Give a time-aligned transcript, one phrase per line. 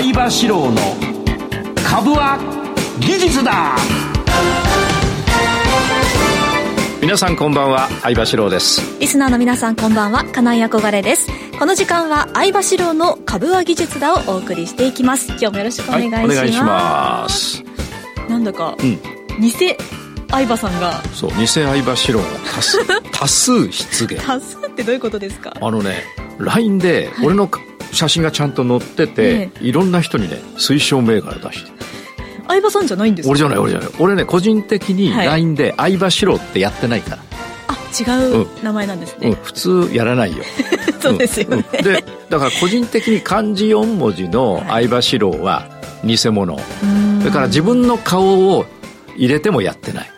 [0.00, 0.80] 相場志郎の
[1.86, 2.38] 株は
[3.00, 3.76] 技術だ。
[7.02, 8.80] 皆さんこんばんは相場志郎です。
[8.98, 11.28] リスナーの皆さんこんばんは金井憧れです。
[11.58, 15.32] この時間は相場志郎の株は技術だをお送りしていきます。
[15.32, 17.64] 今日もよろしくお願いします、はい、お願いします。
[18.30, 18.98] なんだか、うん、
[19.42, 19.50] 偽
[20.30, 20.94] 相葉さんが。
[21.12, 22.78] そう偽相場志郎が多数
[23.12, 25.52] 多数出現多数ってどういうことですか？
[25.60, 26.04] あのね
[26.38, 27.50] LINE で俺の
[27.92, 31.72] 写真がちゃんと載ってて、はい、いろんな人にね推奨銘柄出して。
[32.48, 33.30] 相葉さんじゃないんですか？
[33.30, 33.90] 俺じゃない俺じゃない。
[33.98, 37.22] 俺ね個人的に LINE で相場しろってやってないから、
[37.68, 40.42] あ違う名前なんですね、うん、普通やらないよ。
[41.00, 45.66] そうですよね、うん、でだから個人的に漢字4文字の相場四郎は
[46.04, 46.64] 偽物、はい、
[47.20, 48.66] それから自分の顔を
[49.16, 50.10] 入れてもやってない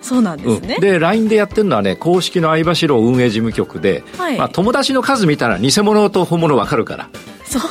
[0.00, 7.08] そうなんですね、うん、で LINE でやってるのはね公式の相場四郎運営事務局で、はい、まあ、友達の数見たら偽物と本物分かるから。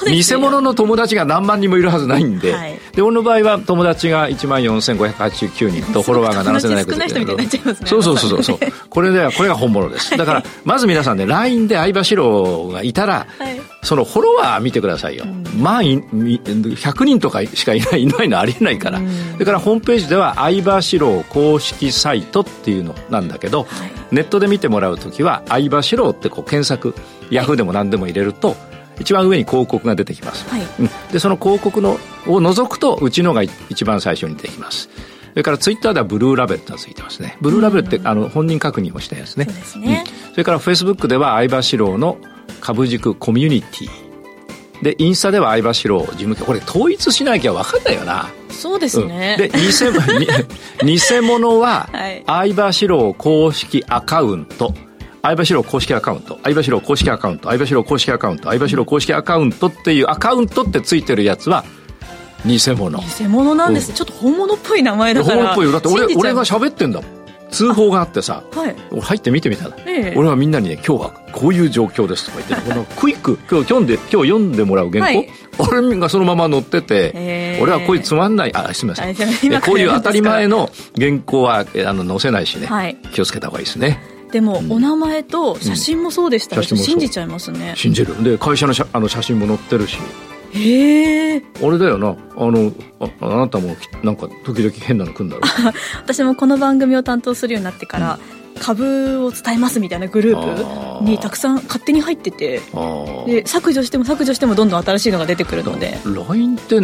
[0.05, 8.59] 偽物の友達が何万人もいるはずないんで、はい、で俺の場合は友達が1万4589人とフォロワーが7700人そうそうそうそう
[8.89, 10.17] これではこれが本物です。
[10.17, 26.93] だからまず皆さんね LINE で相場四郎がいたら、はい、そのフォロワー見てくださいよ、うん、万100人とかしかいないいないのありえないから、うん、それからホームページでは相場四郎公式サイトっていうのなんだけど、はい、ネットで見てもらう時は相場四郎ってこう検索
[27.29, 28.55] ヤフーでも何でも入れると、
[28.99, 30.63] 一番上に広告が出てきます、はい、
[31.13, 34.89] でその広告のを除くとうちのが一番最初に出てきます。
[35.29, 37.37] それからツイッターではブルーラベルってついてますね。
[37.39, 39.45] ブルーラベルって、あの本人確認をしたやつね。
[39.77, 42.17] ね、うん、それからフェイスブックでは相場志郎の
[42.61, 43.89] 株軸コミュニティ。
[44.81, 46.45] でインスタでは相場志郎事務局。
[46.45, 48.29] これ統一しなきゃ分かんないよな。
[48.49, 51.89] そうですね、うん、で偽 偽物は
[52.25, 54.73] 相場志郎公式アカウント。
[55.21, 61.65] 相場四郎公式アカウント、相場四郎公式アカウント、相場四郎公式アカウント、相場四郎公式アカウントっていうアカウントってついてるやつは、
[62.45, 62.99] 偽物。
[62.99, 65.35] 偽物なんです、うん、ちょっと本物っぽい名前だから。
[65.35, 65.71] 本物っぽいよ。
[65.73, 67.18] だって俺、俺が喋ってんだもん。
[67.51, 75.29] 通報があってさ、はい、俺入って見てみたら、ええ、俺はみんなにね今日はこういう状況ですとか言ってこのクイック今日読んで今日読んでもらう原稿、はい、
[75.59, 77.57] 俺がそのまま載ってて、え。
[77.59, 79.15] ー、俺はこういうつまんないあすみません。
[79.61, 83.99] こういう当たり前の原稿はあの載せないしね、はい、気をつけた方がいいですね。
[84.31, 87.73] でも、お名前と写真もそうでしたけど、信じちゃいますね。
[87.75, 88.23] 信じる。
[88.23, 89.97] で会社のしゃあの写真も載ってるし
[90.53, 92.15] へえあれだよな。
[92.37, 95.41] あのああなたもなんか時々変なの来るんだろ
[96.03, 98.39] 私もこの番組を担当するようになってから、うん。
[98.59, 102.61] 株を伝えますみたいなグループにたくさん勝手に入ってて
[103.25, 105.97] で削除しても削除してもどんどん新しいのが出てくるので。
[106.03, 106.77] LINE って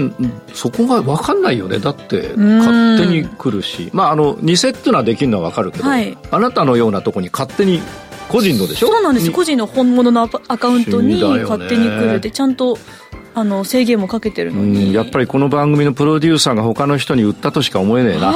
[0.54, 1.80] そこが分かんないよね。
[1.80, 3.90] だって勝手に来るし。
[3.92, 7.82] まああの偽っていうのはできるのは分かるけど、はい、あなたのようなとこに勝手に
[8.30, 8.88] 個人のでしょ？
[8.88, 12.22] そうなんです個人の本物のアカウントに勝手に来る。
[12.22, 12.78] でちゃんと
[13.38, 14.94] あの制限もかけてるのに。
[14.94, 18.34] やっぱりこの番組のプロデューサーが他の人に売ったとしか思えねえな。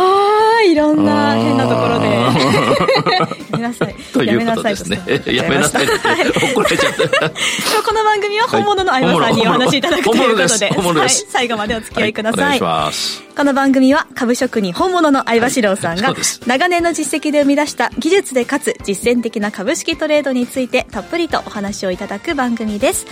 [0.65, 2.09] いろんな変なところで。
[3.49, 3.95] やめなさい。
[4.11, 5.01] ということですね。
[5.25, 5.87] やめなさい
[6.53, 7.29] 怒られちゃった。
[7.29, 10.69] この番組は本物の相葉さんにお話しいただくということで。
[10.69, 16.13] はい、最後までお付き合いください、はい、この番組は株職人本物の相葉志郎さんが、
[16.45, 23.05] 長年の実績で生み出した技術でかつ実践的な株式トレードについてたっぷりとお話をいただく番組です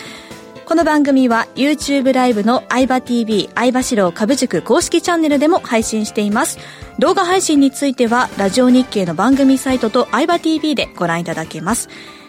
[0.68, 6.60] この番組は YouTube ライブの相葉 TV 相葉四郎株塾公式チャンネルでも配信しています
[7.00, 11.88] 動画配信についてはラジオ日経の番組サイトと相葉 TV でご覧いただけます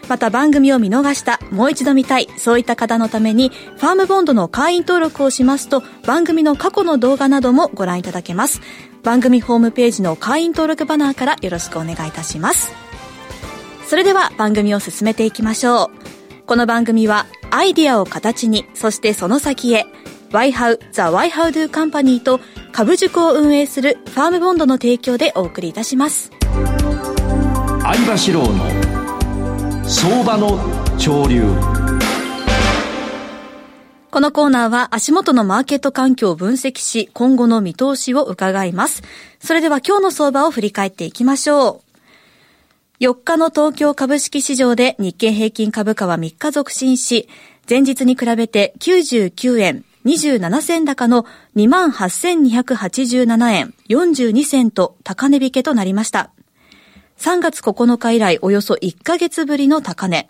[0.08, 8.62] また番組を見逃した、もう一度見たい、そういった方のために、ファームボンドの会員登録をしますと、番組の過去の動画などもご覧いただけます。
[9.02, 12.72] 番組ホームページの会員登録バナーからよろしくお願いいたします。
[13.86, 16.46] それでは番組を進めていきましょう。
[16.46, 19.86] この番組はアイディアを形に、そしてその先へ、
[20.30, 22.40] YHOW The YHOWDO Company と
[22.72, 26.30] 株塾を運営するファームボンドの提供でお送りいたします。
[27.80, 30.58] 相場志郎の相場の
[30.98, 31.44] 潮流。
[34.10, 39.02] このコーナーは足元のマーケット環境を分析し、今後の見通しを伺います。
[39.40, 41.87] それでは今日の相場を振り返っていきましょう。
[43.00, 47.28] 4日の東京株式市場で日経平均株価は3日続伸し、
[47.70, 51.24] 前日に比べて99円27銭高の
[51.54, 56.32] 28,287円42銭と高値引けとなりました。
[57.18, 60.26] 3月9日以来およそ1ヶ月ぶりの高値。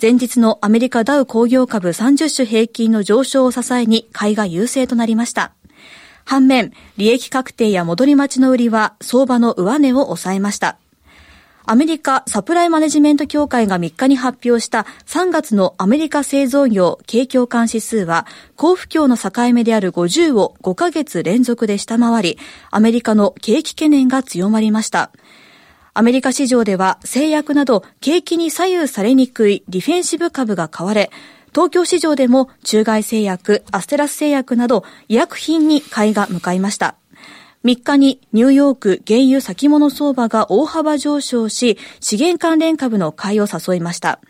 [0.00, 5.52] 前日のアメリカダウ工業株30種平均の上昇を支えに買いが優勢となりました。
[6.24, 10.78] 反面、利益確定や戻り待ちの売りは相場の上値を抑えました。
[11.66, 22.38] アメリカサプライマネジメント協会が3日に発表した3月のアメリカ製造業景況感指数は、高不況の境目である50を5ヶ月連続で下回り、
[22.70, 25.10] アメリカの景気懸念が強まりました。
[25.94, 31.10] アメリカ市場では製薬など景気に左右されにくいディフェンシブ株が買われ、
[31.54, 36.96] 東京市場でも中外製薬、アステラス製薬など医薬品に買いが向かいました。
[37.64, 44.20] 3日にニューヨーク原油先物相場が大幅上昇し、資源関連株の買いを誘いました。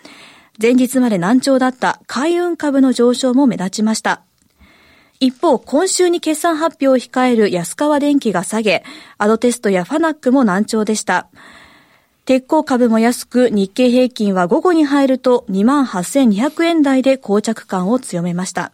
[0.63, 4.23] 前日まで難聴だった海運株の上昇も目立ちました。
[5.19, 8.85] 一方、今週に決算発表を控える安川電機が下げ、
[9.19, 11.27] アドテストやファナックも難聴でした。
[12.27, 18.71] 鉄鋼株も安く、日経平均は午後に入ると28,200円台で膠着感を強めました。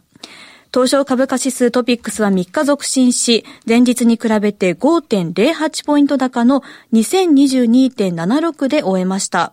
[0.73, 6.63] 東証株価指数トピックスは3日続伸し、前日に比べて5.08ポイント高の
[6.93, 9.51] 2022.76で終えました。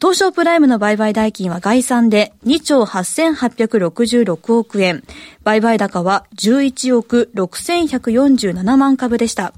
[0.00, 5.04] 東証プライムの売買代金は概算で2兆8866億円。
[5.44, 9.52] 売買高は11億6147万株でした。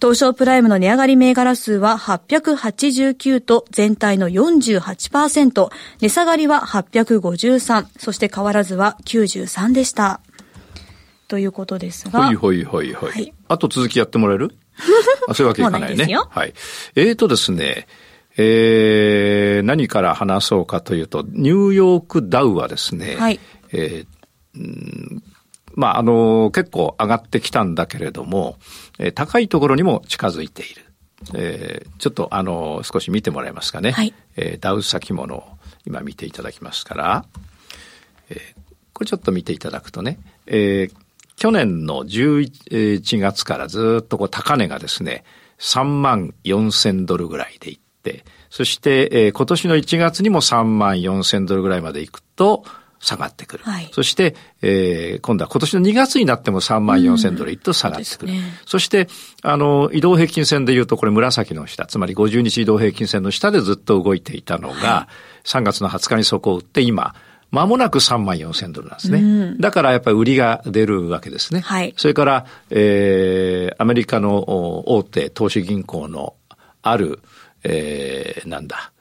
[0.00, 5.68] 東証プライムの値上がり銘柄数は889と全体の48%、
[6.00, 10.20] 値下がりは853、そして変わらずは93でした。
[11.30, 12.26] ということですが。
[12.26, 13.10] ほいほいほいほい。
[13.12, 14.54] はい、あと続きやってもらえる？
[15.28, 16.06] あそういうわけいかないね。
[16.08, 16.54] いはい。
[16.96, 17.86] えーとですね、
[18.36, 23.38] えー、何から話そうかというと、ニューヨークダウはですね、はい、
[23.72, 25.22] えー、うん
[25.76, 28.56] まあ、あの、結構上がってきたんだけれども、
[28.98, 30.84] えー、高いところにも近づいている。
[31.34, 33.92] えー、ちょっとあの、少し見てもらえますかね。
[33.92, 35.44] はい、えー、ダウ先物を
[35.86, 37.24] 今見ていただきますから、
[38.30, 38.38] えー、
[38.92, 40.94] これちょっと見ていただくとね、えー、
[41.40, 45.24] 去年の11月からずっとこう高値がですね、
[45.58, 52.62] 3万4千ドルぐらいでいって、そして、えー、今年の1月にも3万4千ドルぐらいまで行くと、
[52.98, 53.64] 下がってくる。
[53.64, 58.34] はい、そして、えー、今度は今年の2月になっても3万4千ドルいくと下がってくる。
[58.34, 59.08] うんそね、そして、
[59.42, 65.08] あの、移動平均線で言うと、これ紫の下、つまり50日移動平均線の下でずっと動いていたのが、は
[65.42, 67.14] い、3月の20日にそこを打って今、
[67.50, 69.18] 間もなく3万4千ドルなんですね。
[69.18, 69.22] う
[69.54, 71.60] ん、だからやっぱり売りが出るわけですね。
[71.60, 74.44] はい、それから、えー、アメリカの
[74.86, 76.34] 大手投資銀行の
[76.82, 77.20] ある、
[77.64, 78.92] えー、なんだ、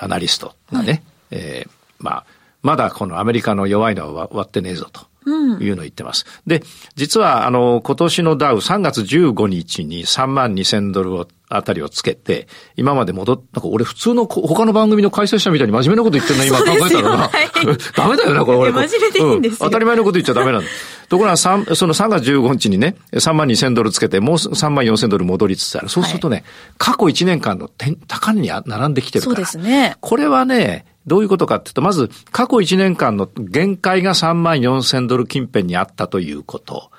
[0.00, 2.24] アナリストがね、はい、えー、まあ、
[2.62, 5.06] まだこのアメリカの弱いのは割ってねえぞと。
[5.26, 6.26] いうのを言ってます。
[6.46, 6.62] で、
[6.96, 17.16] 実は、あの、今年のダウ3月15日に3万2千ドルをあたりをつけて、今まで戻っ、なんか俺普通の他の番組の解説者みたいに真面目なこと言ってるの今考えたらな。
[17.16, 17.30] はい、
[17.96, 18.72] ダメだよな、これ俺。
[18.72, 20.68] 真面目でいいんですよ、うん、当たり前のこと言っちゃダメなんだ。
[21.08, 25.88] ところが、その3月15日にね、3万2千ドルつけて、もう3万4千ドル戻りつつある。
[25.88, 26.44] そうするとね、はい、
[26.78, 27.70] 過去1年間の
[28.08, 29.36] 高値に並んできてるから。
[29.36, 29.96] そうですね。
[30.00, 36.90] これはね、どういうことかっていうと、まず過去1年間の限界が3万4千ドル近辺にあったということ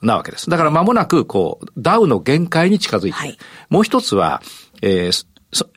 [0.00, 0.50] なわけです。
[0.50, 3.18] だから間もなく、こう、ダウの限界に近づいて。
[3.18, 3.38] はい、
[3.68, 4.42] もう一つは、
[4.82, 5.26] えー、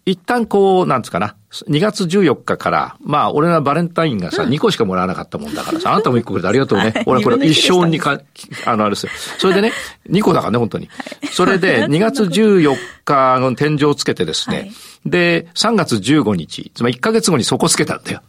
[0.05, 1.35] 一旦こう、なんつうかな、
[1.67, 6.93] 2月14日から、まあ、俺のバレンタインがさ、2個しかもらわなかったもんだからさ、あなたも1個くれてありがとうね。
[7.05, 8.21] 俺これ一生にか、
[8.65, 9.11] あの、あれですよ。
[9.37, 9.73] それでね、
[10.09, 10.89] 2個だからね、本当に。
[11.31, 14.71] それで、 2月14日の天井をつけてですね、
[15.05, 18.21] で、3月15日、つまり1ヶ月後にそこつけたんだよ。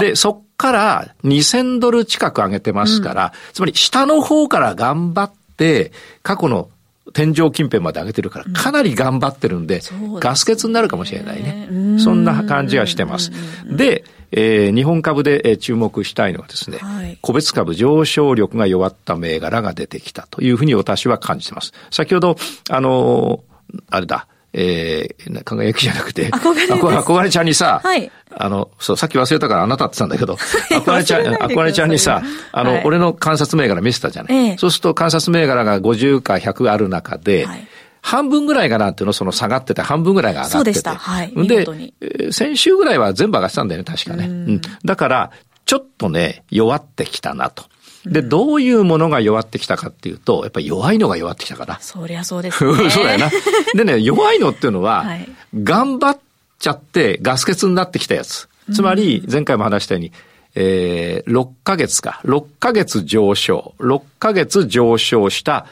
[0.00, 5.92] で、そっから2000ドル近く上げてますから、うん、つまり下の方から頑張って、
[6.22, 6.68] 過去の
[7.12, 9.80] 天井近辺まで上げてるから、かなり頑張ってるんで、
[10.20, 11.98] ガス欠になるかもしれないね。
[11.98, 13.32] そんな感じがしてます。
[13.64, 21.72] で、えー、日本株で、え注目したいのはですね、はい、個別株上昇力が弱った銘柄が出てきたというふうに私は感じてます。
[21.90, 22.36] 先ほど、
[22.68, 30.34] あのー、あれだ、えー、輝きじゃなくて、憧れ憧れちゃんにさ、はい、あの、そう、さっき忘れたからあなたって言ったんだけど、
[30.84, 37.68] 憧れちゃん、憧れちゃんにさ、あの、はい、俺の観察銘柄見せたじゃない、ええ、そうすると観察銘柄が50か100ある中で、はい
[38.00, 39.12] 半分ぐらいかなっていうの？
[39.12, 40.72] その下がってて、半分ぐらいが上がってて。
[40.72, 40.94] そうでした。
[40.94, 41.32] はい。
[41.46, 44.26] で、先週ぐらいは全部上がってたんだよね、確かね。
[44.26, 44.60] うん。
[44.84, 45.30] だから、
[45.66, 47.64] ちょっとね、弱ってきたなと。
[48.06, 51.78] で、どういうものが弱ってきたかっていうと、やっぱり弱いのが弱ってきたから。
[51.80, 52.90] そりゃそうですね。
[52.90, 53.30] そうだよな。
[53.74, 56.18] でね、弱いのっていうのは、はい、頑張っ
[56.58, 58.48] ちゃってガス欠になってきたやつ。
[58.72, 60.12] つまり、前回も話したように、
[60.54, 62.20] えー、6ヶ月か。
[62.24, 63.74] 6ヶ月上昇。
[63.78, 65.66] 6ヶ月上昇した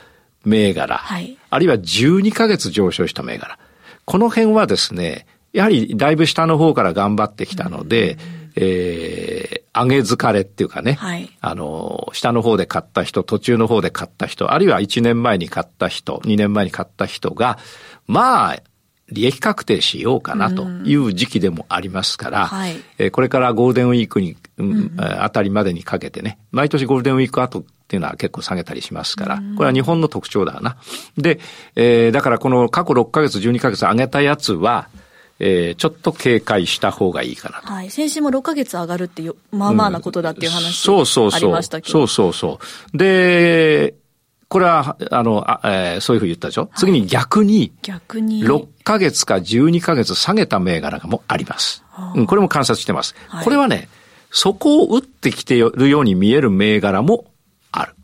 [0.45, 0.99] 銘柄。
[0.99, 3.59] はい、あるいは12ヶ月上昇した銘柄。
[4.04, 17.58] この辺はですね、やはりだいぶ下の方から頑張ってきたので、うんえー、上げ疲れっていうかね、はい、あの、下の方で買った人、途中の方で買った人、あるいは1年前に買った人、2年前に買った人が、
[18.06, 18.62] まあ、
[19.10, 30.76] 利益確定しようかなという時期でもありますから、はい、えこれからゴールデンウィークに、うん、あたりまでにかけてね、毎年ゴールデンウィーク後っていうのは結構下げたりしますから、これは日本の特徴だな。
[31.16, 31.38] で、
[31.76, 34.88] えー、だからこの過去6ヶ月、12ヶ月上げたやつは、
[35.38, 37.66] えー、ちょっと警戒した方がいいかなと。
[37.66, 37.90] はい。
[37.90, 41.38] 先週も6ヶ月上がるっていう、まあまあなことだっていう話、うん、そうそうそう。
[41.38, 41.93] ありましたけど。
[41.93, 42.59] そうそうそ
[42.95, 42.97] う。
[42.97, 43.95] で、
[44.49, 51.85] これは、あの、あえー、そういうふうに言ったでしょ、はい、次に逆に、逆に、6ヶ月か12ヶ月下げた銘柄がもあります。
[52.14, 53.14] うん、これも観察してます。
[53.28, 53.88] はい、これはね、
[54.31, 57.25] そこを打ってきているように見える銘柄も
[57.73, 57.95] ある。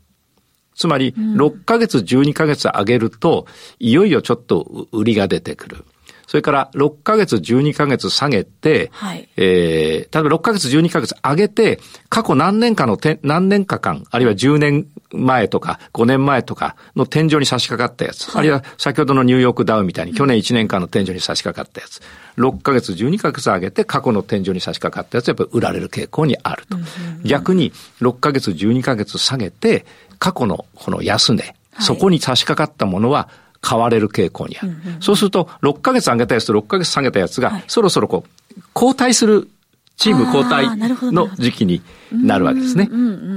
[0.75, 3.45] つまり、6ヶ月、12ヶ月上げると、
[3.79, 5.85] いよいよちょっと売りが出てくる。
[6.27, 22.01] それから6ヶ月、12ヶ月下げて、はい、えー、例えば6ヶ月、12ヶ月上げて、過去何年かのて、何年か間、あるいは10年前とか5年前とかの天井に差し掛かったやつ、はい、あるいは先ほどのニューヨークダウンみたいに去年1年間の天井に差し掛かったやつ、
[22.37, 26.77] 6ヶ月、12ヶ月上げて過去の天井に差し掛かったやつはやっぱり売られる傾向にあると。
[27.23, 29.85] 逆に6ヶ月、12ヶ月下げて、
[30.19, 33.29] 過去のこの安値、そこに差し掛かったものは
[33.63, 34.67] 買われる傾向にある。
[34.67, 39.47] うんうん、そうすると、6ヶ月上げたやつと6ヶ月下げたやつが、そろそろこう、交代する、
[39.95, 40.65] チーム交代
[41.13, 42.89] の時期になるわけですね。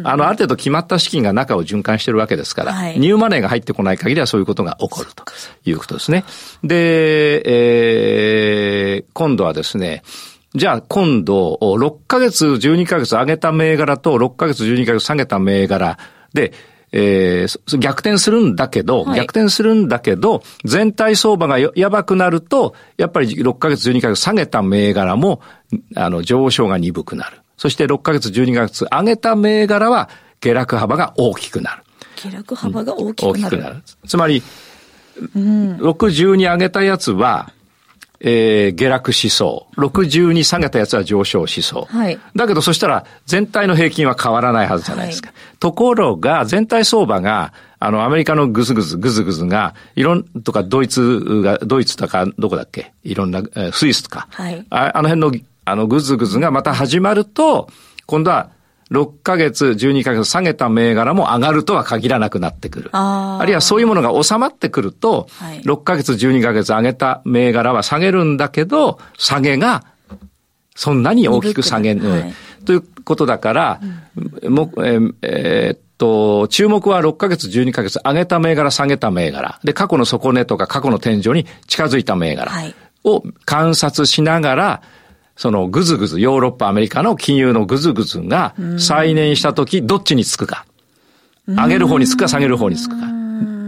[0.05, 5.23] あの、ある程度決まった資金が中を循環してるわけですから、はい、ニューマネーが入ってこない限りはそういうことが起こると
[5.65, 6.25] いうことですね。
[6.65, 7.43] で、
[8.95, 10.03] えー、今度はですね、
[10.57, 15.99] じゃあ今度、6ヶ月、12ヶ月上げた銘柄と6ヶ月、12ヶ月下げた銘柄
[16.33, 16.53] で、
[16.93, 25.41] えー、逆転するんだけど、はい、逆転するんだけど、全体相場がやばくなると、やっぱり6ヶ月、12ヶ月下げた銘柄も、
[25.95, 27.39] あの、上昇が鈍くなる。
[27.57, 30.09] そして6ヶ月、12ヶ月上げた銘柄は、
[30.41, 31.83] 下落幅が大きくなる。
[32.17, 33.33] 下落幅が大きくなる。
[33.33, 33.83] 大きくなる。
[34.07, 34.43] つまり、
[35.35, 37.51] うん、60に上げたやつは、
[38.21, 39.81] えー、下落しそう。
[39.81, 41.97] 60に下げたやつは上昇しそう。
[41.97, 42.19] はい。
[42.35, 45.29] だけどそしたら全体の平均は変わらないはずじゃないですか。
[45.29, 52.93] はい、ところが全体相場が、あの、アメリカのグズグズ、グズグズが、いろん、とかドイツが、ドイツとかどこだっけ？
[53.05, 54.29] いろんな、えー、スイスとか。
[54.31, 54.65] はい。
[54.71, 57.69] ああの辺の、あの、グズグズがまた始まると、
[58.07, 58.49] 今度は
[58.91, 62.91] 6ヶ月、12ヶ月下げた銘柄も上がるとは限らなくなってくる。
[62.93, 69.85] あるいはそういうものが収まってくると、はい、6ヶ月、12ヶ月上げた銘柄は下げるんだけど、下げが
[70.77, 72.09] そんなに大きく下げる。
[72.09, 73.81] はい、ということだから、
[74.43, 79.59] うん、もえーえー、っと、注目は6ヶ月、12ヶ月上げた銘柄、下げた銘柄。
[79.65, 82.53] で、過去の底値とか過去の天井に近づいた銘柄
[83.03, 84.83] を観察しながら、
[85.37, 90.67] そのぐずぐず、ヨーロッパ、アメリカの金融のぐずぐずが再燃したとき、どっちにつくか。
[91.47, 93.07] 上げる方につくか、下げる方につくか。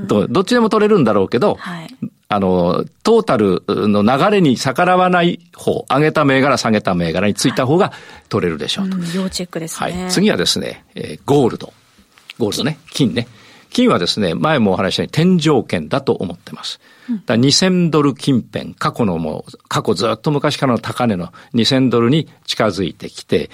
[0.07, 1.89] どどっちでも取れるんだろうけど、はい、
[2.29, 7.93] あの、トータルの流れに逆らわない方、上げた銘柄、下げた銘柄についた方が
[8.29, 8.97] 取れるでしょうと。
[9.15, 10.03] 要チェックですね。
[10.03, 10.11] はい。
[10.11, 11.73] 次はですね、えー、ゴールド。
[12.39, 13.29] ゴールドね、金ね。
[13.71, 16.81] 金はですね、前もお話したように天井圏だと思ってます。
[17.27, 23.51] だ2000ドル近辺、過去のもう、過去ずっと昔からの高値の2000ドルに近づいてきて、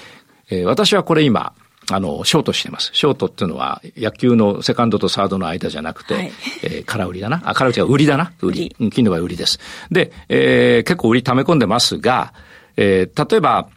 [0.51, 1.53] えー、私はこれ今、
[1.91, 2.91] あの、ショートしてます。
[2.95, 7.43] ショートっていうのは、野球のセカンドとサードの間じゃなくて、はい、えー、空売りだな？
[7.45, 8.33] あ、空売りは売りだな？
[8.41, 8.77] 売り。
[8.91, 9.59] 金の場合売りです。
[9.91, 12.33] で、えー、結構売り溜め込んでますが、
[12.77, 13.69] えー、例えば、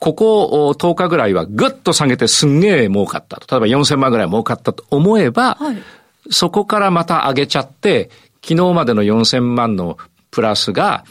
[0.00, 3.60] ここ10日ぐらいはぐっと下げてすんげえ儲かったと。
[3.60, 5.76] 例えば4000万ぐらい儲かったと思えば、はい、
[6.30, 8.10] そこからまた上げちゃって、
[8.42, 9.98] 昨日までの4000万の
[10.30, 11.04] プラスが、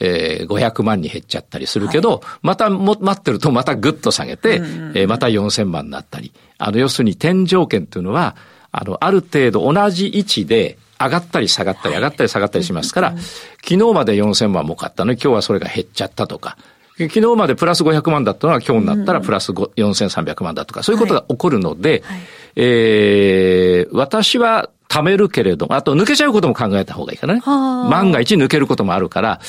[0.00, 6.32] うん、えー、500万に減っちゃったりするけど、はい、またも待ってるとまたぐっと下げて、うんうん、えー、また4000万になったり。
[6.58, 8.36] あの、要するに天条件というのは、
[8.72, 13.18] あの、ある程度同じ位置で上がったり下がったり、上がったり下がったりしますから、はい、
[13.62, 16.58] 昨日まで4000万儲かったのに今日はそれが減っちゃったとか、
[16.96, 22.20] 昨日までプラス500万だったのは今日になったらプラス4300万だとか、そういうことが起こるので、はい、
[22.56, 27.42] えー、私は貯めるけれども、あと抜けちゃうことも考えた方がいいかなね。
[27.44, 29.40] 万が一抜けることもあるから、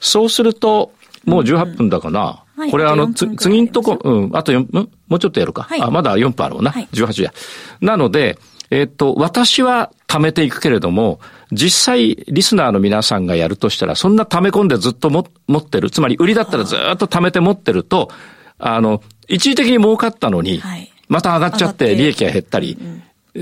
[0.00, 0.92] そうすると、
[1.24, 2.42] もう18分だかな。
[2.56, 5.62] うん、これあの、つ、次んとこ、うん、あと4、んもうちょっとやるか。
[5.62, 6.72] はい、あ、まだ4分あるな。
[6.72, 7.32] はい、18や。
[7.80, 8.38] なので、
[8.70, 11.20] えっと、私は貯めていくけれども、
[11.52, 15.90] 実際、リスナーの皆さんがやるとしたら、そんな貯め込んでずっとも持ってる。
[15.90, 18.10] つまり、売りだったらずっと貯めて持ってると、
[18.58, 20.62] あの、一時的に儲かったのに、
[21.08, 22.78] また上がっちゃって利益が減ったり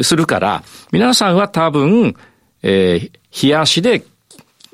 [0.02, 2.14] するから、皆さんは多分、
[2.62, 4.04] えー、冷やしで、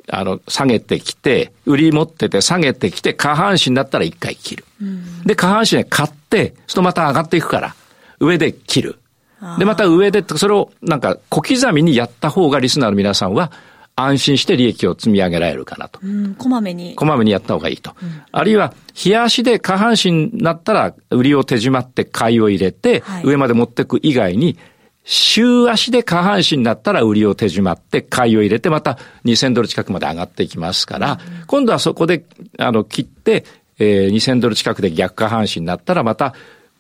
[0.09, 4.65] あの、下げてきて、売り持ってて下げてきて、下半身だったら一回切る。
[5.25, 7.75] で、下半身で買って、そとまた上がっていくから、
[8.21, 8.99] 上で切る。
[9.59, 13.51] で、また上で、それをなんか小刻みにやった方がリスナーの皆さんは
[13.97, 16.01] 安心して利益を積み上げられるかなと。
[16.03, 16.95] うん、こまめに。
[16.95, 17.95] こまめにやった方がいいと。
[18.03, 18.73] うん、あるいは、
[19.05, 24.57] 冷や足で下半身になったら、売りを手締まって買いを入れて、はい、上まで持っていく以外に、
[25.05, 32.25] 週足で下半身になったら売りを手締まって買いを入れてまた2000ドル近くまで上がっていきますから、うん、今度はそこで
[32.59, 33.45] あの切って、
[33.79, 36.35] えー、2000ドル近くで逆下半身になったらまた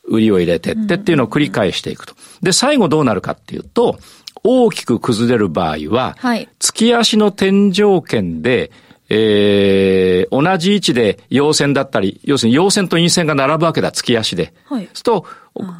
[0.04, 2.14] 売りを入れてってっていうのを繰り返していくと。
[2.42, 3.98] で、最後どうなるかっていうと、
[4.44, 8.72] 大きく崩れる場合は、はい、月足の天井圏で、
[9.08, 14.54] えー、同じ位置で陽線だったり、要するに陽線と陰線が並ぶわけだ、月足で。
[14.64, 15.26] はい、すと、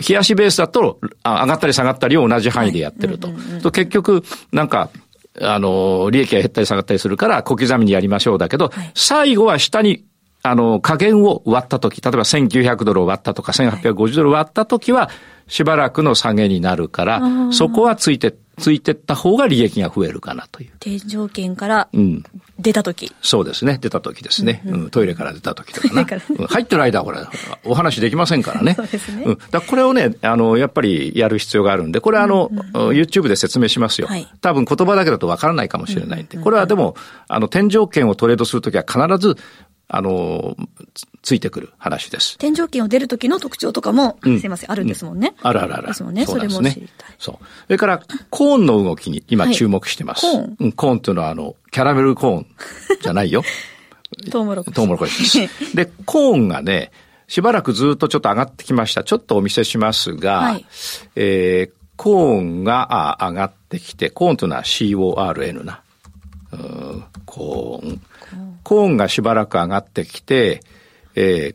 [0.00, 3.30] 日足ベースだと、上がったり下がったりを同じ範囲でやってると。
[3.62, 4.90] と結局、なんか、
[5.40, 10.04] あの、利益が減ったり下がったりするから、小刻みにやりましょうだけど、はい、最後は下に
[10.42, 15.08] あの、加減を割ったとき、例えば1900ドルを割ったとか、1850ドル割ったときは、
[15.48, 17.20] しばらくの下げになるから、
[17.52, 20.70] そこはついて、ついてった方が利益が増えるかなという。
[20.78, 21.88] 天井圏から
[22.58, 23.78] 出たとき、うん、そうですね。
[23.80, 26.04] 出たときですね、うん、うん、トイレから出たときとかな。
[26.48, 27.18] 入ってる間はこれ、
[27.64, 28.74] お話できませんからね。
[28.76, 29.24] そうですね。
[29.24, 34.06] うん、だこれをね、あの、やっぱりやる必要があるんで、これあの、うんうん、YouTube で説明しますよ。
[34.06, 36.38] はい、多分言葉だけだとわからないかもしれないんで。
[36.38, 36.94] これはでも、
[37.28, 39.36] あの、天井圏をトレードするときは必ず
[39.94, 40.56] あの、
[41.20, 42.38] ついてくる話です。
[42.38, 45.34] 天井圏を出る時の特徴とかも、うん、すいません、あるんですもんね。
[45.38, 45.86] うん、あるあるある。
[45.88, 46.24] ですもんね。
[46.24, 47.10] そ、ね、れも知りたい。
[47.18, 47.34] そう。
[47.36, 50.24] それから、コーンの動きに今注目してます。
[50.24, 52.46] はい、コーン、コーンっていうのは、あの、キャラメルコーン
[53.02, 53.42] じゃないよ。
[54.32, 54.74] トウモロコシ。
[54.74, 55.76] トウモロコシです。
[55.76, 56.90] で、コーンがね、
[57.28, 59.04] しばらくずっとちょっと上がってきました。
[59.04, 60.64] ちょっとお見せしますが、はい、
[61.16, 65.81] えー、コーンが上がってきて、コーンというのは CORN な。
[67.24, 68.00] コーン。
[68.62, 70.62] コーンがしばらく上がってきて、
[71.14, 71.54] え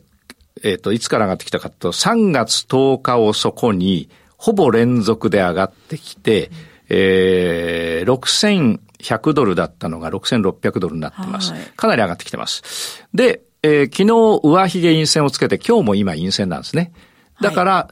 [0.62, 6.50] えー、と、いつから上がってきたかと、3月10日をそこに、ほぼ連続で上がってきて、
[6.88, 11.52] えー、6100ドルだったのが6600ドルになってます。
[11.76, 13.06] かなり上がってきてます。
[13.12, 16.92] で、えー、昨日上髭陰線をつけて、今日も今陰線なんですね。
[17.40, 17.88] だから、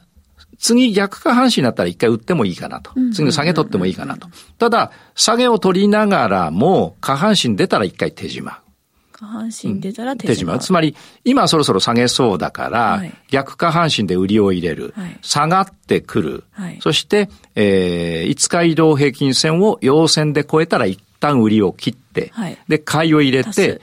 [0.57, 2.91] 次逆下半身になったら一回売ってもいいかなと。
[3.13, 4.27] 次の下げ取ってもいいかなと。
[4.57, 8.55] ただ、下げを取りながらも、下半身出たら一回手締まう。
[9.17, 10.59] 下半身出たら手締まう。
[10.59, 14.93] つまり、今そろそろ下げそうだから、はい、逆下半身で売りを入れる。
[14.95, 16.43] はい、下がってくる。
[16.51, 22.31] はい、そして、えー、5日移動平均線を陽線で超えたら一旦売りを切って、
[22.67, 23.81] で、買いを入れて、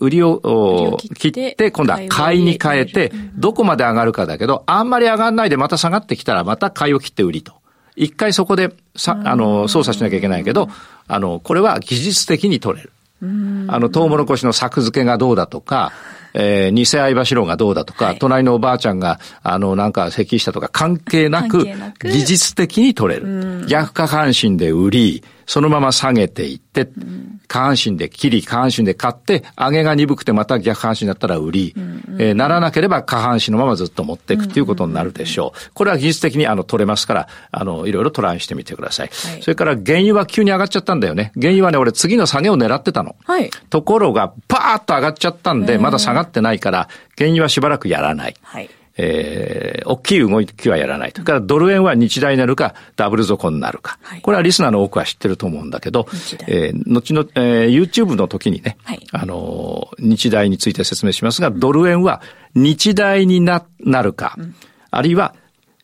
[0.00, 7.54] 売りを切って、今度は買いに変えて、どこまで上がるかだけど、あんまり上がらないでまた下がってきたら、また買いを切って売りと。
[7.96, 10.68] 一回そこでさ、あの、操作しなきゃいけないけど、
[11.08, 12.92] あの、これは技術的に取れる。
[13.22, 15.92] あの、トウモロコシの作付けがどうだとか、
[16.34, 21.66] えー、偽相場白がどうだとか、はい、隣のおばあちゃんが、あの、なんか咳したとか関係なく、
[22.02, 23.64] 技術的に取れる。
[23.66, 26.88] 逆下半身で売り、そのまま下げていって、
[27.48, 31.74] 下半身で切り、下半身で買って、上げが鈍くてまた逆半身になったら売り、
[32.18, 35.70] えー、ならなければ下半身のままずっと持っていくということになるでしょう。
[35.72, 39.08] これは技術的にあの取れますから、あの、いろいろトライしてみてください。
[39.08, 41.32] はい、それから原油は急に上がっちゃったんだよね。
[41.40, 43.14] 原油はね、俺次の下げを狙ってたの。
[43.24, 48.34] はい、ところが、パーッと上がっちゃったんで、まだ下がってないから、原油はしばらくやらない。
[48.42, 51.22] はいえー、大きい動きはやらないと。
[51.22, 53.98] からドル円は日大になるか、ダブル底になるか。
[54.02, 56.06] はい、これはリスナーの多くは知ってると思うんだけど、
[56.46, 62.22] えー、後の、えー、YouTube の時にね、はい、あのー、日大について説明しますが、ドル円は
[62.54, 64.54] 日大にな、なるか、うん、
[64.90, 65.34] あるいは、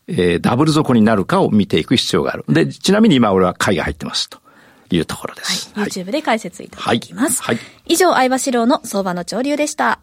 [0.07, 2.45] えー、ダブル底になるかを見ていく必要がある。
[2.49, 4.41] で、ちなみに今俺は買いが入ってますと。
[4.91, 5.71] いうところです。
[5.73, 5.85] はい。
[5.87, 7.41] YouTube で解説いただきます。
[7.41, 7.55] はい。
[7.55, 9.99] はい、以上、相場志郎の相場の潮流でした。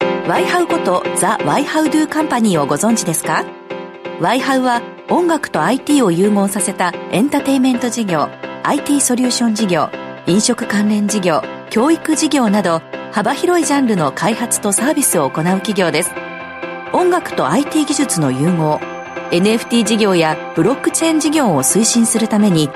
[0.00, 3.44] ワイハウことザ・ワイハウドゥカンパニーをご存知ですか？
[4.20, 8.28] ワイハウは音楽と IT を融合させたエンターテイメント事業、
[8.62, 9.88] IT ソリューション事業、
[10.26, 12.80] 飲食関連事業、教育事業など
[13.12, 16.12] 幅広いジャンルの開発とサービスを行う企業です。
[16.92, 18.80] 音楽と IT 技術の融合、
[19.30, 22.68] NFT 事業やブロックチェーン事業を推進するために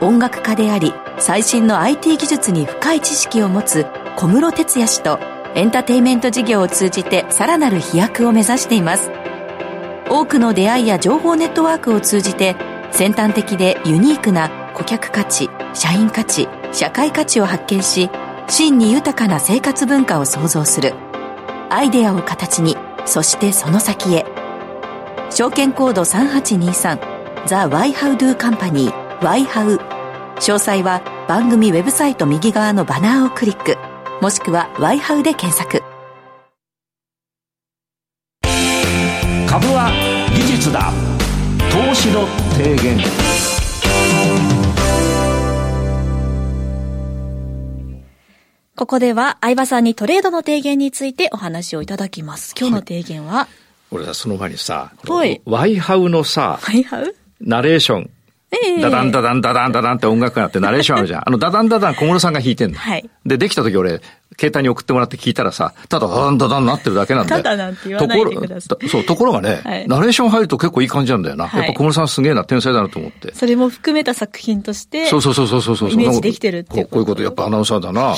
[0.00, 5.18] 音楽家であり最新の IT 技術に深い知識を持つ小室哲哉氏と
[5.54, 9.10] エンターテインメント事業を通じてさらなる飛躍を目指しています。
[10.08, 12.56] 多くの出会いや情報ネットワークを通じて
[12.90, 18.10] 先端的でユニークな顧客価値社員価値社会価値を発見し
[18.48, 20.94] 真に豊かな生活文化を創造する。
[21.68, 24.24] アイデアを形にそしてその先へ。
[25.30, 29.76] 証券コード3823ザ・ワイハウドゥカンパニーワイハウ。
[30.36, 33.91] 詳細は番組ウェブサイト右側のバナーをクリック。
[34.22, 35.82] もしくはワイハウで検索。
[39.48, 39.90] 株は
[40.32, 40.92] 技術だ。
[41.72, 42.98] 投資の提言。
[48.76, 52.54] ここでは相葉さんにトレードの提言についてお話をいただきます。
[52.56, 53.48] 今日の提言は、はい、
[53.90, 55.26] 俺はその前にさ、ワ
[55.66, 58.10] イハウのさ、ワイハウナレーション。
[58.52, 61.22] ええダダンダダンダダンダダンって音楽があってナレーションあるじゃん。
[61.26, 62.78] あのダダンダダン小室さんが弾いてんの。
[62.78, 63.08] はい。
[63.24, 64.00] で、できた時俺、
[64.38, 67.42] 携帯に送ってもらって聞いたらさ、ただダダンダダンなってるだけなんだよ。
[67.42, 68.88] ただなんて言わないでください。
[68.88, 71.46] そう、ところがね、はい、ナレーション入ると結構いい感じなんだよな。
[71.46, 73.34] はい、やっぱ小室さんすげえな、天才だなと思って。
[73.34, 75.90] それも含めた作品として、そうそうそうそうそう。
[75.90, 78.14] イメージできてるっていうこういうことやっぱアナウンサーだな。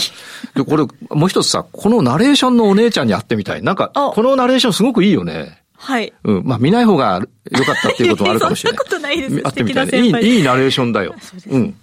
[0.54, 3.62] で、これ、もう一つさ、このナレーションのお姉ちゃんに会ってみたい。
[3.62, 5.63] なんか、このナレーションすごくいいよね。
[5.84, 6.12] はい。
[6.24, 6.44] うん。
[6.44, 7.20] まあ見ない方が
[7.50, 8.78] 良かったっていうこともあるかもしれない。
[8.84, 9.42] そんなことないです。
[9.44, 9.98] あってみたいな。
[9.98, 11.14] いい、いいナレーションだよ。
[11.50, 11.72] うん。
[11.72, 11.76] 好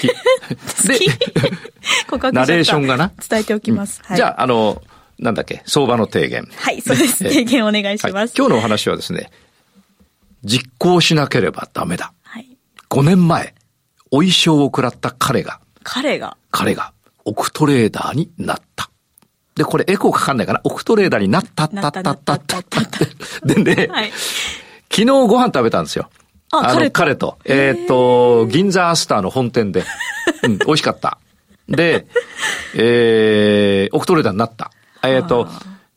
[0.00, 0.08] き。
[0.88, 0.98] で、
[2.32, 3.12] ナレーションがな。
[3.28, 4.02] 伝えておきます。
[4.14, 4.82] じゃあ、あの、
[5.18, 6.48] なんだっけ、相場の提言。
[6.56, 7.18] はい、そうです。
[7.18, 8.34] 提言お願いします。
[8.36, 9.30] 今日のお話はですね、
[10.44, 12.12] 実行しなければダメだ。
[12.22, 12.48] はい。
[12.90, 13.54] 5年前、
[14.10, 15.60] お衣装を食らった彼が。
[15.82, 16.92] 彼が彼が、
[17.24, 18.90] オクトレーダーになった。
[19.56, 20.60] で、これエコーかかんないかな。
[20.64, 23.54] オクトレーダーになったったったったったって。
[23.54, 24.10] でね、はい、
[24.90, 26.10] 昨日ご飯食べたんですよ。
[26.52, 27.38] あ、の、彼と。
[27.44, 29.84] えっ、と、銀座アスターの本店で。
[30.44, 31.18] うん、美味しかった。
[31.68, 32.06] で、
[32.74, 34.70] えー、オクトレーダーになった。
[35.02, 35.48] えっ、と、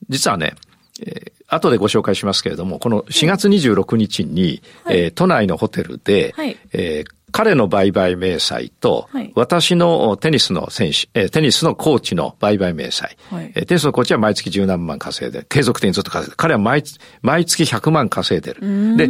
[0.07, 0.55] 実はね、
[1.01, 16.83] えー、後でご紹介しますけれども、この4月26日に、はい、えー、都内のホテルで、はい、えー、彼の売買明細と、はい、私のテニスの選手、えテニスのコーチの売買明細、はい、テニスのコーチは毎月十何万稼いで、継続的にずっと稼いで、彼は毎
[17.21, 18.97] 毎月100万稼いでる。
[18.97, 19.09] で、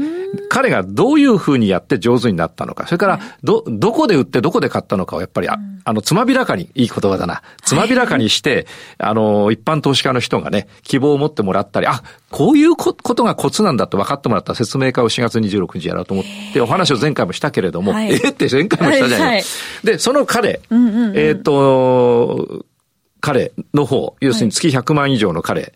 [0.50, 19.43] 彼がどういうふうにやって上手になったのか、それから、ど、どこで売ってどこで買ったのかをやっぱり、ああの、つまびらかに、いい言葉だな、つまびらかにして、あの、一般投資家の人がね、希望を持ってもらったり、あ、こういうことがコツなんだと分かってもらった説明会を4月26日やろうと思って、お話を前回もしたけれども、はい、えって前回もしたじゃない、はいはい、
[19.84, 22.65] で、その彼、うんうんうん、えっ、ー、と、
[23.22, 25.74] 彼の方、要するに月100万以上の彼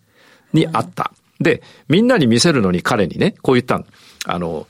[0.53, 1.11] に会った。
[1.39, 3.85] で、みんなに見せるのに彼にね、こう言ったの。
[4.25, 4.67] あの、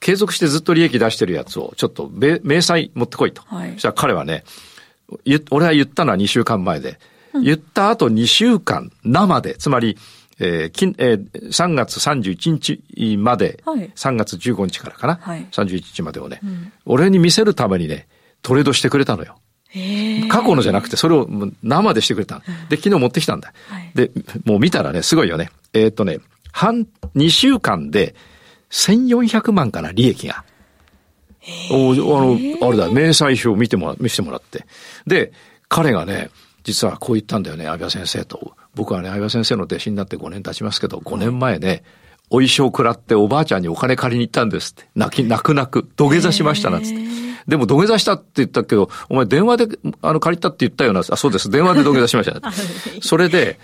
[0.00, 3.42] 継続してずっと利益出してるやつを、ちょっと、明細持ってこいと。
[3.46, 4.44] はい、そしたら彼はね、
[5.50, 6.98] 俺は言ったのは2週間前で、
[7.42, 9.98] 言った後2週間生で、つまり、
[10.40, 18.08] えーえー、3月31日まで、はい、3月15日からかな、はい、31日までをね、うん、俺に見せるためにね、
[18.42, 19.38] トレードしてくれたのよ。
[20.30, 21.28] 過去のじゃなくて、それを
[21.62, 22.40] 生でしてくれた。
[22.70, 23.52] で、昨日持ってきたんだ。
[23.68, 24.10] はい、で、
[24.44, 25.50] もう見たらね、すごいよね。
[25.74, 26.20] えー、っとね、
[26.52, 28.14] 半、2週間で
[28.70, 30.44] 1400万かな、利益が。
[31.70, 34.66] おあの、あれだ、明細表見てもら、見せてもらって。
[35.06, 35.32] で、
[35.68, 36.30] 彼がね、
[36.68, 38.52] 実はこう言ったんだよね、安倍先生と。
[38.74, 41.82] 僕はね、相葉先生の弟子になって5年経ちますけど、5年前ね、
[42.28, 44.86] お衣装食らっておばあちゃんにお金借りに行ったんですって。
[44.94, 46.98] 泣き、泣く泣く、土下座しましたなんつって。
[47.48, 52.52] でも土下座したって言ったけど、お前電話で、あの、借りたって言ったような、あ、そうです、電話で土下座しました。
[53.00, 53.58] それで、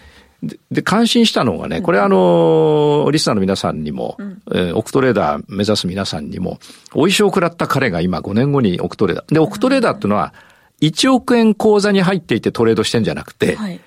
[0.70, 6.58] で、感心したのがね、これあの、リスナーの皆さんにも、うん、えー、オクトレーダー目指す皆さんにも、
[6.92, 9.34] お衣装食らった彼が今5年後にオクトレーダー。
[9.34, 10.32] で、オクトレーダーっていうのは、
[10.80, 13.80] 1億円口座に入っていてトレードしてんじゃなくて、はい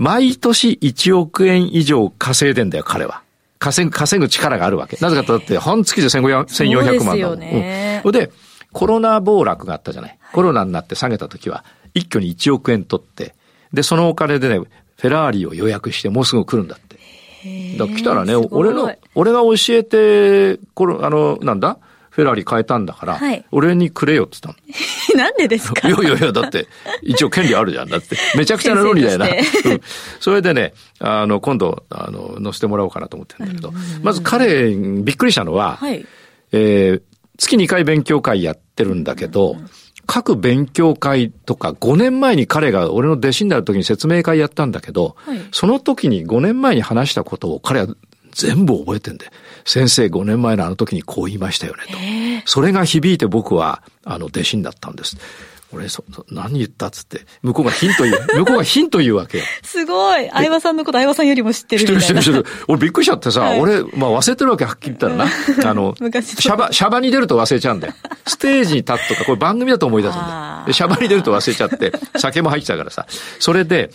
[0.00, 3.22] 毎年1億円以上稼いでんだよ、彼は。
[3.58, 4.96] 稼ぐ、稼ぐ力があるわけ。
[5.00, 7.40] なぜかとだって、半月で1400万だもん。
[7.40, 8.12] ね、うん。
[8.12, 8.30] で、
[8.72, 10.18] コロナ暴落があったじゃない。
[10.32, 13.34] コロナになって下げた時は、一挙に1億円取って、
[13.72, 16.96] で、そのお金でね、フェラーリを予約して、もうすぐ来るんだって。
[17.76, 21.76] だ来たらね、俺の、俺が教えて、この、あの、なんだ？
[22.10, 24.68] フェラーリ変えたんだから、はい、俺にくれよって言ったの。
[25.16, 25.88] なんでですか？
[25.88, 26.66] いやいやいや、だって、
[27.02, 27.88] 一応権利あるじゃん。
[27.88, 29.26] だって、めちゃくちゃな論理だよな。
[29.26, 29.34] うん、
[30.20, 36.04] それでね、あの、今度、あの、乗せてもらおうかなと思ってるんだけど、まず彼、びっくりしたのは、はい、
[36.52, 37.02] えー、
[37.36, 39.56] 月2回勉強会やってるんだけど、
[40.06, 47.88] 各勉強会とか5年前に彼が俺の弟子になる時に説明会やったんだけど、はい、その時に5年前に話したことを彼は
[48.32, 49.30] 全部覚えてんで、
[49.68, 52.50] 先生5年前のあの時にこう言いましたよねと。
[52.50, 55.18] それが響いて僕は、あの、弟子になったんです。
[55.70, 59.44] 俺、そ、何言ったっつって、向こうがヒント言う、 向こうがヒント言うわけよ。
[59.62, 60.30] すごい。
[60.30, 61.80] 相葉さんのこと相葉さんよりも知ってる。
[61.80, 62.46] 知ってる知ってる知ってる。
[62.66, 65.26] 俺びっくりしちゃってさ、はい、俺、まあ忘れてるわけ、はっきり言ったらな。
[65.70, 67.94] あの、シャバ、シャバに出ると忘れちゃうんだよ。
[68.26, 70.72] ステージに立つとか、これ番組だと思い出すんだよ。
[70.72, 73.06] シャバに出ると忘れちゃって、酒も入ってたからさ。
[73.38, 73.90] それで、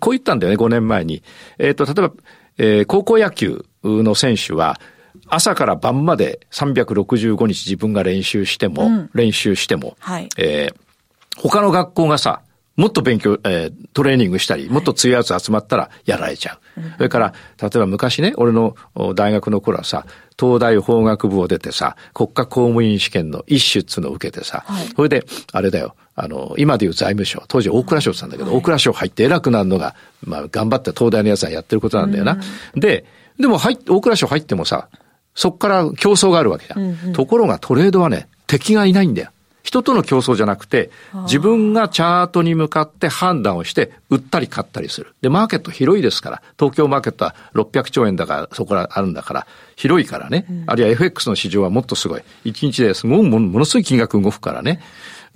[0.00, 1.22] こう言ったんだよね、5年前に。
[1.58, 2.14] えっ、ー、と、例えば、
[2.58, 4.78] えー、高校野球の選手は、
[5.26, 12.42] 朝から晩まで365日自分が練習しても、うん、練習しても、はい、えー、他の学校がさ、
[12.76, 16.80] もっと勉強、えー、トレーニングしたり、もっと強いやつ集まったらやられちゃう。
[16.96, 18.74] それから、例えば昔ね、俺の
[19.14, 20.06] 大学の頃はさ、
[20.38, 32.38] 東大法学部を出てさ、国家公務員試験の一種っつうのを受けてさ、はい、それで、あれだよ、あの、今でいう財務省、当時大蔵省って言ったんだけど、はい、大蔵省入って偉くなるのが、まあ、頑張って東大のやつはやってることなんだよな。
[32.74, 33.04] で、
[33.38, 34.88] でも入大蔵省入ってもさ、
[35.34, 36.74] そっから競争があるわけだ。
[36.78, 39.30] うんうん、ところがトレードはね、敵がいないんだよ。
[39.64, 40.90] 人との競争じゃなくて、
[41.22, 45.14] 自分がチャートに向かって判断をして、売ったり買ったりする。
[45.22, 50.44] で、マーケット広いですから、東京マーケットは600兆円だから、そこらあるんだから、広いからね。
[50.50, 52.22] うん、あるいは FX の市場はもっとすごい。
[52.44, 54.82] 1日ですごいものすごい金額動くからね。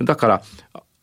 [0.02, 0.42] だから、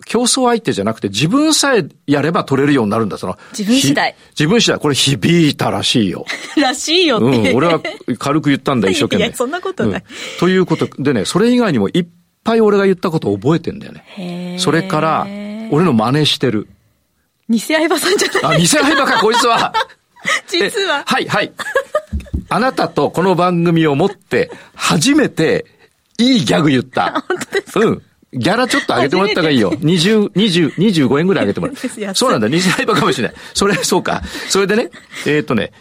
[0.05, 3.37] 競争相手じゃなくて自分さえやれば取れるようになるんだ、その。
[3.57, 4.15] 自分次第。
[4.37, 4.79] 自分次第。
[4.79, 6.25] これ響いたらしいよ。
[6.57, 7.51] らしいよって。
[7.51, 7.81] うん、俺は
[8.19, 9.25] 軽く言ったんだ、 一生懸命。
[9.25, 10.03] いや、そんなことない、う
[10.37, 12.05] ん、ということでね、それ以外にもいっ
[12.43, 14.57] ぱい俺が言ったことを覚えてんだよね。
[14.59, 15.27] それから、
[15.71, 16.67] 俺の真似してる。
[17.49, 18.57] 偽相葉さんじゃない？
[18.57, 19.73] あ、偽相葉か、こいつは。
[20.47, 21.03] 実は。
[21.05, 21.51] はい、はい。
[22.49, 25.65] あなたとこの番組を持って、初めて、
[26.17, 27.23] いいギャグ言った。
[27.27, 27.79] 本当ですか？
[27.85, 28.01] うん。
[28.35, 29.71] ギャラちょっと上げてもらった方がいいよ。
[29.71, 31.75] 20、20、25円ぐらい上げてもらう。
[32.13, 33.37] そうなんだ、偽相葉かもしれない。
[33.53, 34.21] それ、そうか。
[34.49, 34.89] それでね、
[35.25, 35.71] えっ、ー、とね、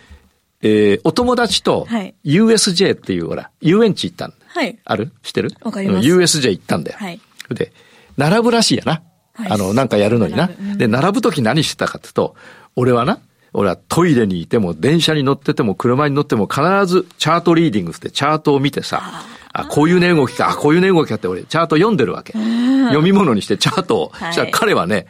[0.62, 1.86] えー、お友達と
[2.24, 4.78] USJ っていう、ほら、遊園地行ったんはい。
[4.84, 5.10] ある？
[5.22, 5.50] 知ってる？
[5.62, 6.08] わかります。
[6.08, 6.98] USJ 行ったんだよ。
[7.00, 7.20] はい。
[7.50, 7.72] で、
[8.16, 9.02] 並ぶらしいやな。
[9.34, 10.48] はい、あの、なんかやるのにな。
[10.76, 12.36] で、並ぶとき何してたかっていうと、
[12.76, 13.18] 俺はな、
[13.52, 19.24] 俺はトイレにいても、電車に乗ってても、車に乗っても、必ずチャートリーディングってチャートを見てさ、
[19.56, 22.32] あ、こういう値動きか、あ、こういう値動きかって俺、チャート読んでるわけ。
[22.32, 24.10] 読み物にしてチャートを。
[24.12, 25.06] はい、したら彼はね、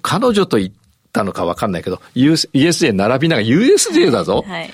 [0.00, 0.70] 彼女と言っ
[1.12, 4.44] たのかわかんないけど、USJ 並びながら、USJ だぞ。
[4.48, 4.70] はい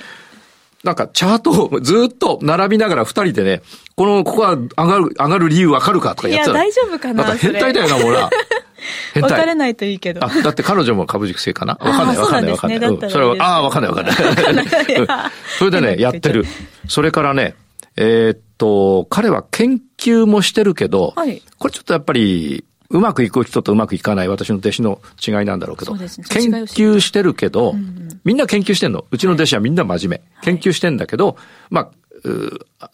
[0.83, 3.61] なんかチャートをずっと並びながら二人でね、
[3.97, 8.31] この、ここは上がる、上がる理由わかるかとかやってたいや、大丈夫かななんか変態だよな、もうな。
[9.13, 9.31] 変態。
[9.33, 10.25] 分からないといいけど。
[10.25, 11.77] あ、だって彼女も株塾生かな？
[11.79, 12.79] わかんない、わかんない、わかんない。
[12.79, 14.67] うん、それは、ああ、わかんない、わかんない。
[15.59, 16.47] それでね、やってる。
[16.89, 17.57] それからね、
[18.01, 29.05] えー、っと、彼は研究もしてるけど、はい、これちょっとやっぱり、うまくいく人とうまくいかない私の弟子の違いなんだろうけど、ね、研究してるけど、うんうん、みんな研究してんの。
[29.11, 30.23] うちの弟子はみんな真面目。
[30.35, 31.37] はい、研究してんだけど、
[31.69, 31.91] まあ、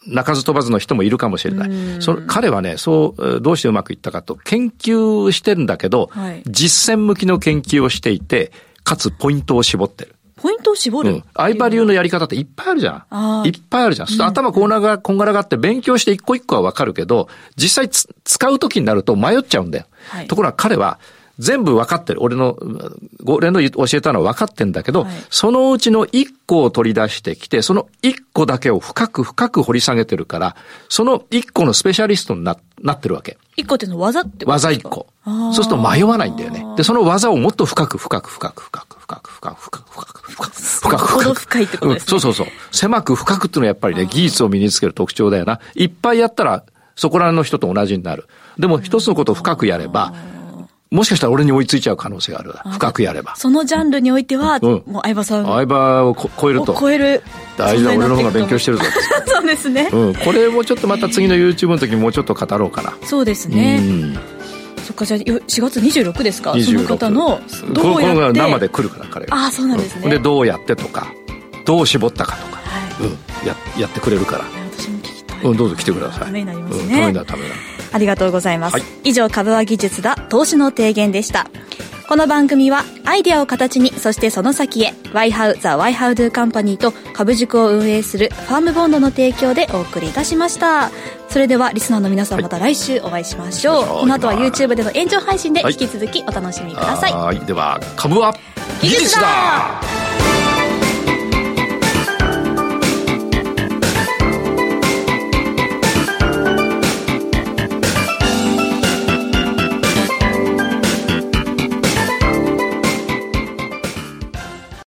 [0.05, 2.01] 鳴かず飛ばずの人もいるかもしれない。
[2.01, 8.51] その彼はね、そう、どうしてうまくいったかと、研究してるんだけど、はい、実践向きの研究をしていて、
[8.83, 10.15] かつポイントを絞ってる。
[10.37, 13.45] ポイントを絞る、うん、相場流のやり方っていっぱいあるじゃん。
[13.45, 14.07] いっぱいあるじゃん。
[14.13, 19.85] うん、頭こんがらこんがらがって勉強して一個一個はわかるけど、実際使う時になると迷っちゃうんだよ。
[20.09, 20.99] はい、ところが彼は、
[21.39, 22.23] 全部分かってる。
[22.23, 22.57] 俺の、
[23.25, 30.55] 俺の教えたのは分かってんだけど、はい、そのうちの一個を取り出してきて、その一個だけを深く深く掘り下げてるから、
[30.89, 33.37] その一個のスペシャリストにななってるわけ。
[33.55, 35.07] 一個っていうのは技ってこと技一個。
[35.25, 36.63] そうすると迷わないんだよね。
[36.75, 41.33] で、その技をもっと深く深く深く深く深く深く深く深く深く深く深く。
[41.33, 42.47] 深いってことですね、そうそうそう。
[42.71, 45.59] 狭く深くっていうのはやっぱりね、技術を身につける特徴だよな。
[45.75, 46.63] いっぱいやったら、
[46.95, 48.27] そこらの人と同じになる。
[48.57, 50.13] でも一つのことを深くやれば、
[50.89, 52.53] もしかしたら俺に追いついちゃう可能性がある。
[52.71, 53.35] 深くやれば。
[53.35, 55.45] そのジャンルにおいては、うん、もう相葉さん。
[55.45, 56.75] 相葉を超えると。
[56.79, 57.23] 超える。
[57.57, 58.83] 大事だ、俺の方が勉強してるぞ。
[59.25, 59.89] そうですね。
[59.91, 60.15] うん。
[60.15, 62.93] これもちょっとまた次の YouTube の時もうちょっと語ろうかな。
[63.03, 63.79] そうですね。
[63.81, 64.17] うん。
[64.83, 66.53] そっか、じゃあ4月26ですか？
[66.53, 67.41] その方の、
[67.73, 68.39] どうやって？
[68.39, 69.35] 生で来るから、彼が。
[69.35, 70.09] ああ、そうなんですね。
[70.09, 71.07] で、どうやってとか、
[71.65, 73.17] どう絞ったかとか、はい、うん。
[73.45, 74.45] や、やってくれるから。
[74.71, 75.39] 私も聞きたい。
[75.43, 76.25] うん、どうぞ来てください。
[76.27, 76.95] ためになりますね。
[76.95, 77.61] ためになる、ためになる。
[77.91, 78.73] ありがとうございます。
[78.73, 81.47] はい、以上、株は技術だ、投資の提言でした。
[82.07, 90.89] この番組はアイデアを形に、そしてその先へ、YHOW The YHOW Do Company と株塾を運営するファームボンドの提供でお送りいたしました。
[91.27, 93.75] それではリスナーの皆さんまた来週お会いしましょう。
[93.75, 97.11] はい、この後は YouTube での延長配信で引き続きお楽しみください。
[97.11, 98.33] はい、では株は
[98.81, 99.81] 技術だ